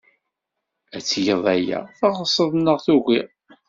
[0.95, 3.29] Ad tged aya, teɣsed neɣ tugid.